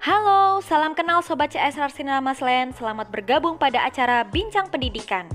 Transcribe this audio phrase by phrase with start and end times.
[0.00, 1.92] Halo, salam kenal Sobat CSR
[2.24, 2.72] Maslen.
[2.72, 5.28] Selamat bergabung pada acara Bincang Pendidikan.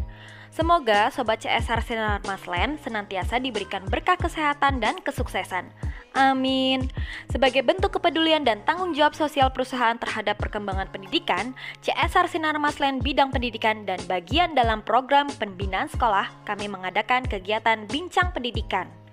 [0.49, 1.85] Semoga Sobat CSR
[2.25, 5.69] Maslen senantiasa diberikan berkah kesehatan dan kesuksesan.
[6.17, 6.89] Amin.
[7.29, 11.53] Sebagai bentuk kepedulian dan tanggung jawab sosial perusahaan terhadap perkembangan pendidikan,
[11.85, 18.33] CSR Sinar Maslen bidang pendidikan dan bagian dalam program pembinaan sekolah, kami mengadakan kegiatan Bincang
[18.33, 19.04] Pendidikan.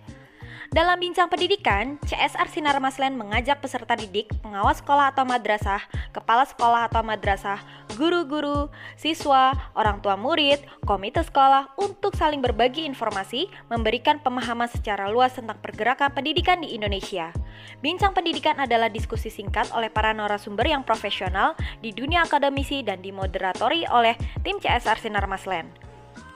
[0.73, 5.84] Dalam bincang pendidikan, CSR Sinar Maslen mengajak peserta didik, pengawas sekolah atau madrasah,
[6.16, 7.60] kepala sekolah atau madrasah,
[7.92, 15.37] guru-guru, siswa, orang tua murid, komite sekolah untuk saling berbagi informasi, memberikan pemahaman secara luas
[15.37, 17.37] tentang pergerakan pendidikan di Indonesia.
[17.84, 21.52] Bincang pendidikan adalah diskusi singkat oleh para narasumber yang profesional
[21.84, 25.68] di dunia akademisi dan dimoderatori oleh tim CSR Sinar Maslen.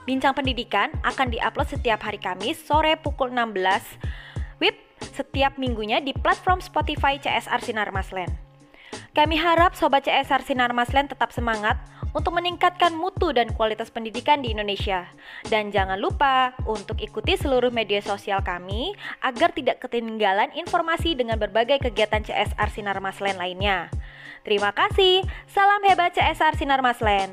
[0.05, 4.26] Bincang pendidikan akan diupload setiap hari Kamis sore pukul 16
[4.57, 4.77] WIP
[5.13, 8.29] setiap minggunya di platform Spotify CSR Sinar Maslen.
[9.13, 11.81] Kami harap Sobat CSR Sinar Maslen tetap semangat
[12.13, 15.09] untuk meningkatkan mutu dan kualitas pendidikan di Indonesia.
[15.49, 21.81] Dan jangan lupa untuk ikuti seluruh media sosial kami agar tidak ketinggalan informasi dengan berbagai
[21.89, 23.93] kegiatan CSR Sinar Maslen lainnya.
[24.45, 27.33] Terima kasih, salam hebat CSR Sinar Maslen.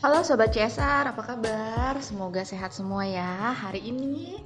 [0.00, 1.92] Halo Sobat CSR, apa kabar?
[2.00, 3.52] Semoga sehat semua ya.
[3.52, 4.40] Hari ini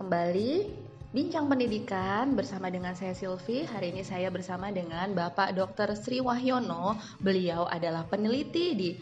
[0.00, 0.64] kembali
[1.12, 3.68] Bincang Pendidikan bersama dengan saya Silvi.
[3.68, 5.92] Hari ini saya bersama dengan Bapak Dr.
[5.92, 6.96] Sri Wahyono.
[7.20, 8.96] Beliau adalah peneliti di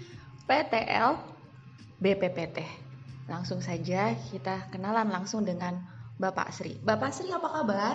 [0.51, 1.15] PTL
[2.03, 2.67] BPPT.
[3.31, 5.79] Langsung saja kita kenalan langsung dengan
[6.19, 6.75] Bapak Sri.
[6.83, 7.95] Bapak Sri apa kabar?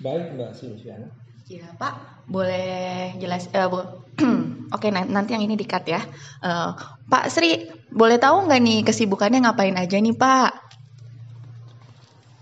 [0.00, 1.12] Baik Mbak Silviana.
[1.44, 3.84] Ya Pak, boleh jelas uh, bu
[4.80, 6.00] Oke, nanti yang ini dikat ya.
[6.40, 6.72] Uh,
[7.04, 10.70] Pak Sri, boleh tahu nggak nih kesibukannya ngapain aja nih Pak?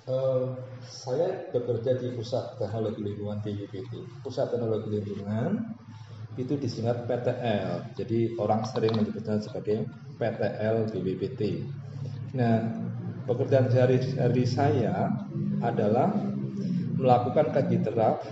[0.08, 0.56] Uh,
[0.88, 4.24] saya bekerja di Pusat Teknologi Lingkungan TIPT.
[4.24, 5.60] Pusat Teknologi Lingkungan
[6.40, 7.92] itu disingkat PTL.
[7.92, 9.84] Jadi orang sering menyebutnya sebagai
[10.16, 11.60] PTL BPPT.
[12.40, 12.56] Nah,
[13.28, 15.12] pekerjaan sehari-hari saya
[15.60, 16.08] adalah
[16.96, 18.24] melakukan kaji terap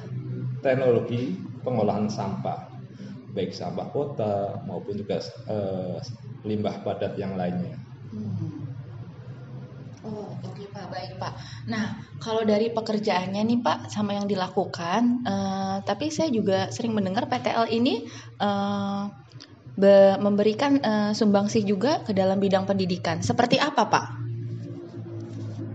[0.64, 2.72] teknologi pengolahan sampah,
[3.36, 5.20] baik sampah kota maupun juga
[5.52, 6.00] uh,
[6.40, 7.76] limbah padat yang lainnya.
[8.16, 8.64] Hmm.
[10.06, 10.30] Oh,
[10.88, 11.32] baik Pak.
[11.68, 17.28] Nah, kalau dari pekerjaannya nih Pak, sama yang dilakukan, uh, tapi saya juga sering mendengar
[17.28, 18.06] PTL ini
[18.40, 19.10] uh,
[19.76, 23.20] be memberikan uh, sumbangsih juga ke dalam bidang pendidikan.
[23.20, 24.06] Seperti apa Pak?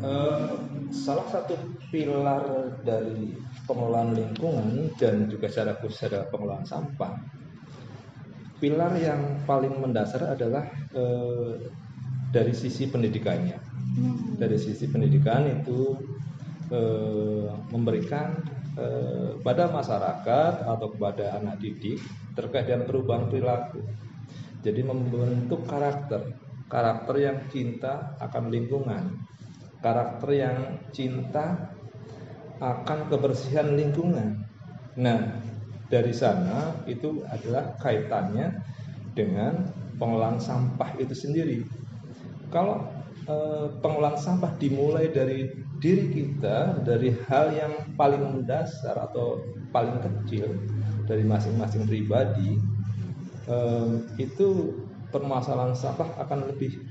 [0.01, 0.57] Uh,
[0.89, 1.53] salah satu
[1.93, 3.37] pilar dari
[3.69, 7.13] pengelolaan lingkungan dan juga secara khusus adalah pengelolaan sampah.
[8.57, 11.57] Pilar yang paling mendasar adalah uh,
[12.29, 13.70] dari sisi pendidikannya
[14.39, 15.99] Dari sisi pendidikan itu
[16.71, 18.39] eh, memberikan
[18.79, 21.99] eh, pada masyarakat atau kepada anak didik
[22.33, 23.83] terkait dengan perubahan perilaku.
[24.61, 26.37] Jadi membentuk karakter,
[26.69, 29.03] karakter yang cinta akan lingkungan,
[29.81, 30.57] karakter yang
[30.93, 31.73] cinta
[32.61, 34.45] akan kebersihan lingkungan.
[35.01, 35.19] Nah,
[35.89, 38.53] dari sana itu adalah kaitannya
[39.17, 39.65] dengan
[39.97, 41.65] pengolahan sampah itu sendiri.
[42.53, 42.85] Kalau
[43.21, 45.45] Eh, pengolahan sampah dimulai dari
[45.77, 50.49] diri kita dari hal yang paling mendasar atau paling kecil
[51.05, 52.57] dari masing-masing pribadi
[53.45, 54.73] eh, itu
[55.13, 56.81] permasalahan sampah akan lebih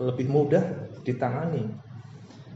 [0.00, 0.64] lebih mudah
[1.04, 1.68] ditangani.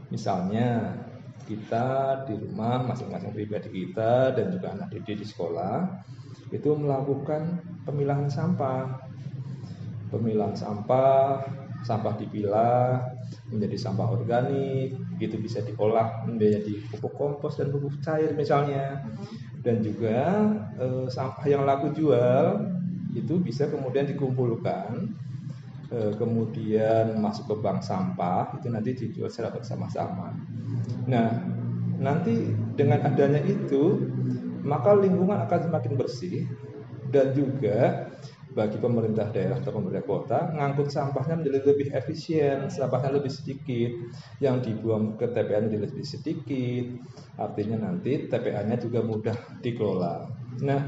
[0.09, 0.97] Misalnya
[1.45, 6.01] kita di rumah masing-masing pribadi kita dan juga anak didik di sekolah
[6.49, 9.13] itu melakukan pemilahan sampah.
[10.09, 13.05] Pemilahan sampah sampah dipilah
[13.53, 19.05] menjadi sampah organik, itu bisa diolah menjadi pupuk kompos dan pupuk cair misalnya.
[19.61, 20.49] Dan juga
[20.81, 22.65] e, sampah yang laku jual
[23.13, 25.13] itu bisa kemudian dikumpulkan,
[25.93, 30.33] e, kemudian masuk ke bank sampah itu nanti dijual secara bersama-sama.
[31.05, 31.29] Nah,
[32.01, 34.01] nanti dengan adanya itu
[34.65, 36.49] maka lingkungan akan semakin bersih
[37.13, 38.09] dan juga
[38.55, 43.91] bagi pemerintah daerah atau pemerintah kota ngangkut sampahnya menjadi lebih efisien, sampahnya lebih sedikit,
[44.39, 46.85] yang dibuang ke TPA menjadi lebih sedikit,
[47.35, 50.31] artinya nanti TPA-nya juga mudah dikelola.
[50.63, 50.81] Nah,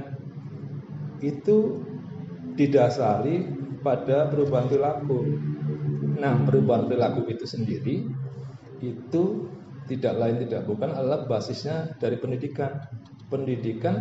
[1.20, 1.84] itu
[2.56, 3.52] didasari
[3.84, 5.20] pada perubahan perilaku.
[6.18, 8.08] Nah, perubahan perilaku itu sendiri
[8.80, 9.24] itu
[9.92, 12.80] tidak lain tidak bukan adalah basisnya dari pendidikan.
[13.28, 14.00] Pendidikan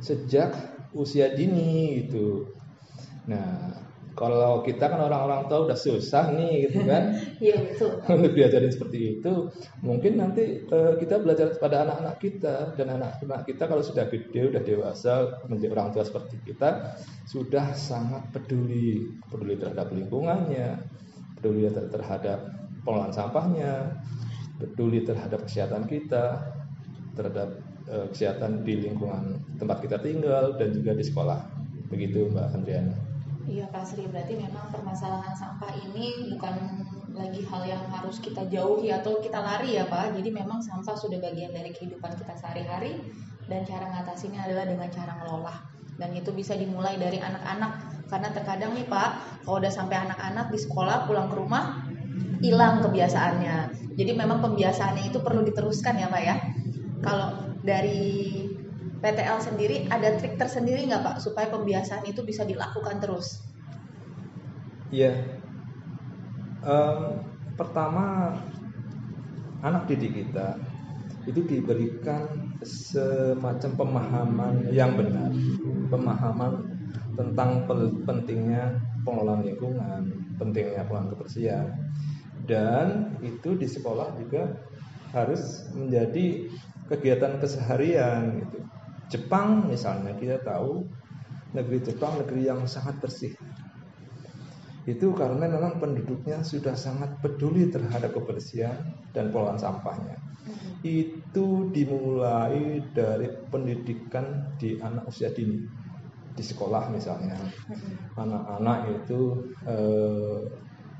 [0.00, 0.56] sejak
[0.96, 2.48] usia dini itu
[3.24, 3.84] Nah,
[4.14, 7.18] kalau kita kan orang-orang tahu udah susah nih gitu kan?
[7.44, 7.98] Iya betul.
[8.30, 9.50] Diajarin seperti itu.
[9.82, 12.78] Mungkin nanti uh, kita belajar pada anak-anak kita.
[12.78, 16.94] Dan anak-anak kita kalau sudah gede udah dewasa menjadi orang tua seperti kita
[17.26, 19.10] sudah sangat peduli.
[19.26, 20.78] Peduli terhadap lingkungannya.
[21.42, 22.38] Peduli terhadap
[22.86, 23.98] pengelolaan sampahnya.
[24.62, 26.54] Peduli terhadap kesehatan kita.
[27.18, 27.50] Terhadap
[27.90, 31.50] uh, kesehatan di lingkungan tempat kita tinggal dan juga di sekolah.
[31.90, 33.13] Begitu Mbak Andriana
[33.44, 36.54] Iya Pak Sri, berarti memang permasalahan sampah ini bukan
[37.12, 40.16] lagi hal yang harus kita jauhi atau kita lari ya Pak.
[40.16, 43.04] Jadi memang sampah sudah bagian dari kehidupan kita sehari-hari
[43.44, 45.56] dan cara ngatasinnya adalah dengan cara ngelola.
[45.94, 47.72] Dan itu bisa dimulai dari anak-anak
[48.08, 49.10] karena terkadang nih Pak,
[49.44, 51.84] kalau udah sampai anak-anak di sekolah pulang ke rumah
[52.40, 53.56] hilang kebiasaannya.
[53.94, 56.36] Jadi memang pembiasaannya itu perlu diteruskan ya Pak ya.
[57.04, 58.43] Kalau dari
[59.04, 63.44] PTL sendiri ada trik tersendiri nggak Pak supaya pembiasaan itu bisa dilakukan terus?
[64.88, 65.12] Iya.
[66.64, 67.20] Um,
[67.60, 68.32] pertama
[69.60, 70.56] anak didik kita
[71.28, 75.28] itu diberikan semacam pemahaman yang benar,
[75.92, 76.64] pemahaman
[77.12, 77.68] tentang
[78.08, 80.02] pentingnya pengelolaan lingkungan,
[80.40, 81.68] pentingnya pengelolaan kebersihan,
[82.48, 84.64] dan itu di sekolah juga
[85.12, 86.48] harus menjadi
[86.88, 88.58] kegiatan keseharian gitu.
[89.12, 90.88] Jepang misalnya kita tahu
[91.54, 93.32] negeri Jepang negeri yang sangat bersih.
[94.84, 98.76] Itu karena memang penduduknya sudah sangat peduli terhadap kebersihan
[99.16, 100.20] dan pengelolaan sampahnya.
[100.20, 100.70] Mm-hmm.
[100.84, 105.56] Itu dimulai dari pendidikan di anak usia dini
[106.36, 107.40] di sekolah misalnya.
[107.40, 108.20] Mm-hmm.
[108.20, 109.20] Anak-anak itu
[109.64, 110.40] eh,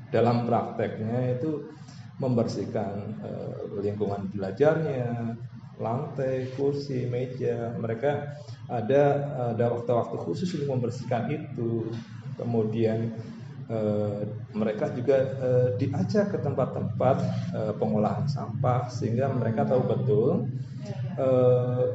[0.09, 1.69] dalam prakteknya itu
[2.17, 3.53] membersihkan eh,
[3.85, 5.37] lingkungan belajarnya,
[5.79, 7.75] lantai, kursi, meja.
[7.79, 8.11] Mereka
[8.71, 9.03] ada
[9.55, 11.91] ada waktu-waktu khusus untuk membersihkan itu.
[12.35, 13.15] Kemudian
[13.71, 17.15] eh, mereka juga eh, diajak ke tempat-tempat
[17.55, 20.29] eh, pengolahan sampah sehingga mereka tahu betul
[21.15, 21.85] eh,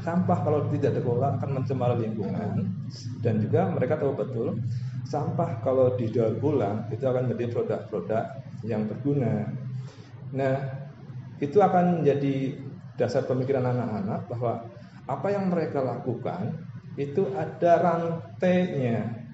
[0.00, 2.72] sampah kalau tidak dikelola akan mencemari lingkungan
[3.20, 4.56] dan juga mereka tahu betul
[5.04, 8.24] sampah kalau didaur ulang itu akan menjadi produk-produk
[8.62, 9.50] yang berguna.
[10.30, 10.54] Nah,
[11.42, 12.54] itu akan menjadi
[13.00, 14.68] dasar pemikiran anak-anak bahwa
[15.08, 16.52] apa yang mereka lakukan
[17.00, 19.24] itu ada rantainya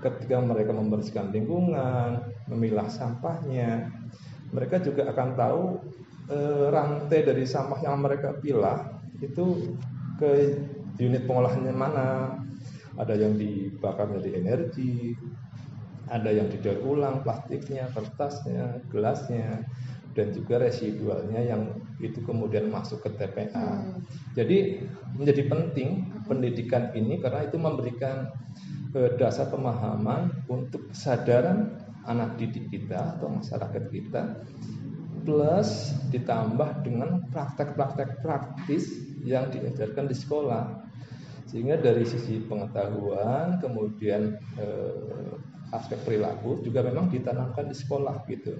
[0.00, 3.90] ketika mereka membersihkan lingkungan, memilah sampahnya,
[4.54, 5.62] mereka juga akan tahu
[6.30, 6.38] e,
[6.72, 9.76] rantai dari sampah yang mereka pilah itu
[10.16, 10.56] ke
[11.02, 12.08] unit pengolahannya mana.
[12.96, 15.16] Ada yang dibakar menjadi energi,
[16.10, 19.64] ada yang didaur ulang plastiknya, kertasnya, gelasnya,
[20.14, 21.70] dan juga residualnya yang
[22.02, 23.50] itu kemudian masuk ke TPA.
[23.54, 24.02] Hmm.
[24.34, 24.82] Jadi
[25.14, 25.88] menjadi penting
[26.26, 28.30] pendidikan ini karena itu memberikan
[28.96, 31.78] eh, dasar pemahaman untuk kesadaran
[32.08, 34.22] anak didik kita atau masyarakat kita
[35.20, 38.88] plus ditambah dengan praktek-praktek praktis
[39.20, 40.88] yang diajarkan di sekolah
[41.44, 45.34] sehingga dari sisi pengetahuan kemudian eh,
[45.70, 48.58] aspek perilaku juga memang ditanamkan di sekolah gitu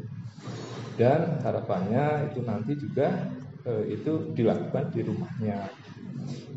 [1.00, 3.32] dan harapannya itu nanti juga
[3.64, 5.72] e, itu dilakukan di rumahnya.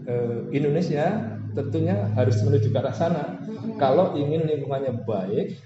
[0.04, 0.16] E,
[0.51, 3.40] Indonesia tentunya harus menuju ke arah sana.
[3.80, 5.63] Kalau ingin lingkungannya baik,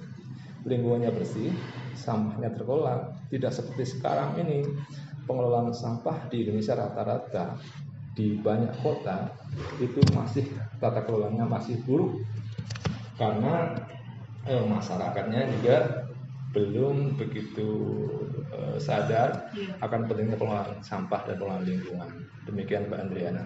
[0.69, 1.49] lingkungannya bersih,
[1.97, 4.61] sampahnya terkelola, tidak seperti sekarang ini
[5.25, 7.57] pengelolaan sampah di Indonesia rata-rata
[8.13, 9.29] di banyak kota
[9.77, 10.49] itu masih
[10.81, 12.17] tata kelolanya masih buruk
[13.19, 13.77] karena
[14.49, 16.06] eh, masyarakatnya juga
[16.57, 17.69] belum begitu
[18.49, 19.77] uh, sadar iya.
[19.85, 22.09] akan pentingnya pengelolaan sampah dan pengelolaan lingkungan.
[22.49, 23.45] Demikian Mbak Andriana.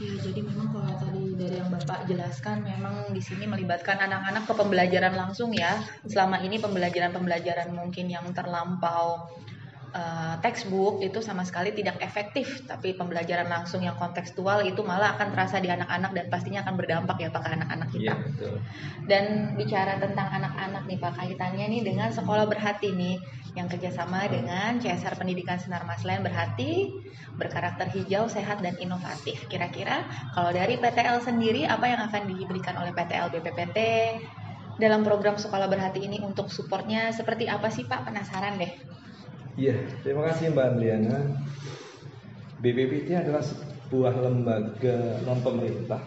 [0.00, 4.52] Ya, jadi memang kalau tadi dari yang Bapak jelaskan memang di sini melibatkan anak-anak ke
[4.52, 5.80] pembelajaran langsung ya.
[6.04, 9.30] Selama ini pembelajaran-pembelajaran mungkin yang terlampau
[9.92, 15.32] uh, textbook itu sama sekali tidak efektif, tapi pembelajaran langsung yang kontekstual itu malah akan
[15.32, 18.12] terasa di anak-anak dan pastinya akan berdampak ya Pak ke anak-anak kita.
[18.12, 18.54] Iya, betul.
[19.06, 19.24] Dan
[19.56, 23.16] bicara tentang anak-anak nih Pak, kaitannya nih dengan sekolah berhati nih
[23.52, 26.88] yang kerjasama dengan CSR Pendidikan Sinar Maslen berhati,
[27.36, 29.44] berkarakter hijau, sehat dan inovatif.
[29.52, 33.78] Kira-kira kalau dari PTL sendiri apa yang akan diberikan oleh PTL BPPT
[34.80, 38.08] dalam program sekolah berhati ini untuk supportnya seperti apa sih Pak?
[38.08, 38.72] Penasaran deh.
[39.52, 41.18] Iya, terima kasih Mbak Andriana.
[42.62, 46.00] BPPT adalah sebuah lembaga non pemerintah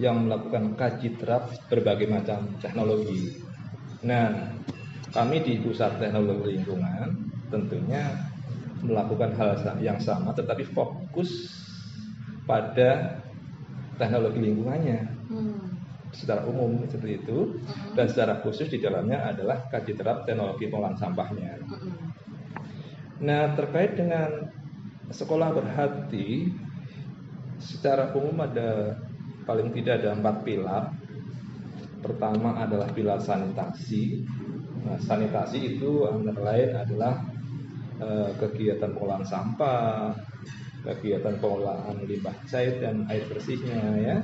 [0.00, 3.36] yang melakukan kaji terap berbagai macam teknologi.
[4.08, 4.32] Nah,
[5.12, 7.08] kami di Pusat Teknologi Lingkungan
[7.52, 8.04] tentunya
[8.80, 11.52] melakukan hal yang sama tetapi fokus
[12.48, 13.20] pada
[14.00, 15.00] teknologi lingkungannya.
[15.26, 15.66] Hmm.
[16.14, 17.60] secara umum seperti itu
[17.92, 21.60] dan secara khusus di dalamnya adalah kaji terap teknologi pengolahan sampahnya.
[23.20, 24.52] Nah terkait dengan
[25.08, 26.52] sekolah berhati
[27.56, 29.00] secara umum ada
[29.46, 30.84] paling tidak ada empat pilar.
[32.02, 34.26] Pertama adalah pilar sanitasi.
[34.86, 37.14] Nah, sanitasi itu antara lain adalah
[37.98, 40.14] eh, kegiatan pengolahan sampah,
[40.86, 44.16] kegiatan pengolahan limbah cair dan air bersihnya ya.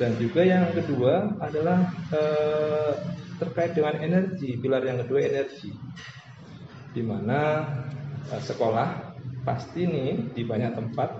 [0.00, 2.92] Dan juga yang kedua adalah eh,
[3.38, 4.58] terkait dengan energi.
[4.58, 5.70] Pilar yang kedua energi,
[6.90, 7.62] di mana
[8.30, 9.16] sekolah
[9.46, 11.10] pasti nih di banyak tempat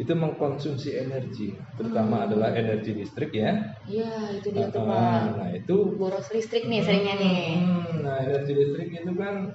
[0.00, 2.26] itu mengkonsumsi energi, terutama hmm.
[2.32, 3.76] adalah energi listrik ya.
[3.84, 5.20] Iya, itu dia tuh Pak.
[5.36, 7.44] Nah, itu boros listrik nih seringnya nih.
[7.60, 9.52] Hmm, nah, energi listrik itu kan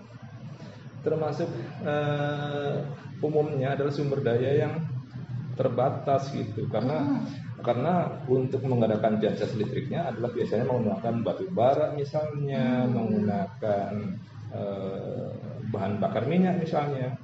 [1.01, 1.49] termasuk
[1.81, 2.85] uh,
[3.25, 4.85] umumnya adalah sumber daya yang
[5.57, 7.61] terbatas gitu karena hmm.
[7.65, 12.91] karena untuk menggunakan jasa listriknya adalah biasanya menggunakan batu bara misalnya, hmm.
[12.93, 13.93] menggunakan
[14.55, 15.29] uh,
[15.69, 17.19] bahan bakar minyak misalnya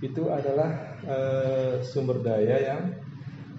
[0.00, 2.82] itu adalah uh, sumber daya yang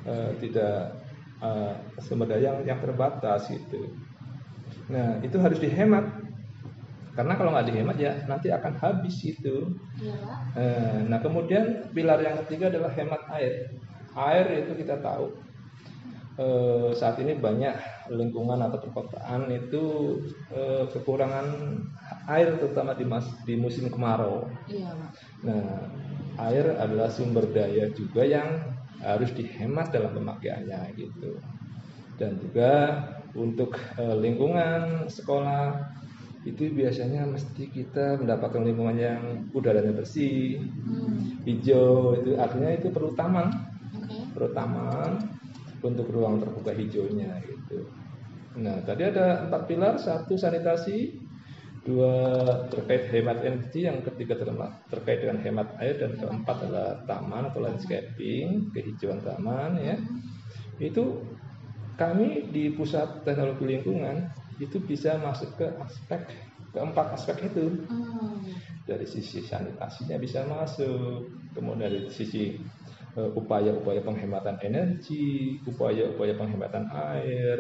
[0.08, 0.98] uh, tidak
[1.44, 3.94] uh, sumber daya yang, yang terbatas itu.
[4.90, 6.08] Nah itu harus dihemat
[7.12, 9.76] karena kalau nggak dihemat ya nanti akan habis itu.
[10.00, 10.16] Ya.
[11.12, 13.76] nah kemudian pilar yang ketiga adalah hemat air.
[14.16, 15.51] Air itu kita tahu
[16.96, 17.76] saat ini banyak
[18.10, 20.18] lingkungan atau perkotaan itu
[20.90, 21.48] kekurangan
[22.32, 24.48] air terutama di, mas, di musim kemarau.
[24.66, 24.96] Iya,
[25.44, 25.92] Nah
[26.40, 28.64] air adalah sumber daya juga yang
[29.02, 31.42] harus dihemat dalam pemakaiannya gitu.
[32.16, 33.02] Dan juga
[33.34, 35.90] untuk e, lingkungan sekolah
[36.46, 39.22] itu biasanya mesti kita mendapatkan lingkungan yang
[39.54, 41.46] udaranya bersih, hmm.
[41.46, 43.54] hijau itu artinya itu perlu taman,
[43.94, 44.26] okay.
[44.34, 45.41] perlu taman
[45.82, 47.90] untuk ruang terbuka hijaunya gitu.
[48.62, 51.18] Nah tadi ada empat pilar, satu sanitasi,
[51.82, 52.14] dua
[52.70, 54.38] terkait hemat energi, yang ketiga
[54.92, 59.96] terkait dengan hemat air dan keempat adalah taman atau landscaping, kehijauan taman ya.
[60.78, 61.26] Itu
[61.98, 64.30] kami di pusat teknologi lingkungan
[64.62, 66.22] itu bisa masuk ke aspek
[66.72, 67.84] keempat aspek itu.
[68.82, 72.58] Dari sisi sanitasinya bisa masuk, kemudian dari sisi
[73.16, 77.60] upaya-upaya penghematan energi, upaya-upaya penghematan air,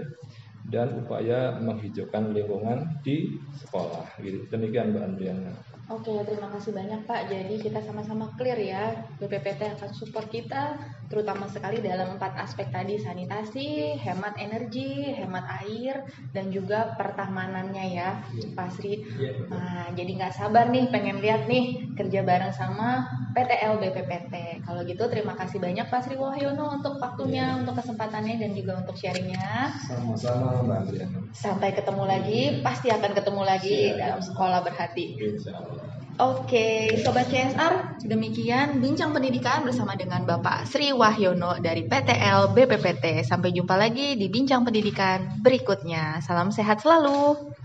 [0.69, 4.05] dan upaya menghijaukan lingkungan di sekolah.
[4.21, 4.45] Gitu.
[4.47, 5.53] Demikian Mbak Andriana.
[5.91, 7.27] Oke, terima kasih banyak Pak.
[7.27, 10.79] Jadi kita sama-sama clear ya, BPPT akan support kita,
[11.11, 18.23] terutama sekali dalam empat aspek tadi, sanitasi, hemat energi, hemat air, dan juga pertahanannya ya,
[18.23, 18.55] yeah.
[18.55, 19.03] Pak Sri.
[19.19, 24.63] Yeah, nah, jadi nggak sabar nih, pengen lihat nih kerja bareng sama PTL BPPT.
[24.63, 27.59] Kalau gitu terima kasih banyak Pak Sri Wahyono untuk waktunya, yeah.
[27.59, 29.75] untuk kesempatannya, dan juga untuk sharingnya.
[29.91, 31.19] Sama-sama Mbak Andriana.
[31.35, 33.99] Sampai ketemu lagi, pasti akan ketemu lagi yeah.
[33.99, 35.19] dalam sekolah berhati.
[35.19, 35.80] Insya Allah.
[36.19, 43.23] Oke, Sobat CSR, demikian bincang pendidikan bersama dengan Bapak Sri Wahyono dari PTL BPPT.
[43.23, 46.19] Sampai jumpa lagi di bincang pendidikan berikutnya.
[46.19, 47.55] Salam sehat selalu.